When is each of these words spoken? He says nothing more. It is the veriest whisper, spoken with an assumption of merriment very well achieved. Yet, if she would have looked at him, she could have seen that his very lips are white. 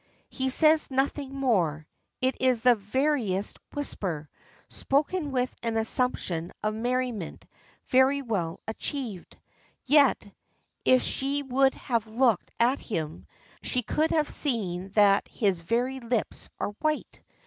He 0.29 0.49
says 0.49 0.89
nothing 0.89 1.31
more. 1.31 1.85
It 2.21 2.35
is 2.41 2.61
the 2.61 2.73
veriest 2.73 3.59
whisper, 3.73 4.31
spoken 4.67 5.29
with 5.31 5.53
an 5.61 5.77
assumption 5.77 6.51
of 6.63 6.73
merriment 6.73 7.45
very 7.85 8.23
well 8.23 8.61
achieved. 8.67 9.37
Yet, 9.85 10.33
if 10.85 11.03
she 11.03 11.43
would 11.43 11.75
have 11.75 12.07
looked 12.07 12.49
at 12.59 12.79
him, 12.79 13.27
she 13.61 13.83
could 13.83 14.09
have 14.09 14.27
seen 14.27 14.89
that 14.93 15.27
his 15.27 15.61
very 15.61 15.99
lips 15.99 16.49
are 16.59 16.71
white. 16.81 17.21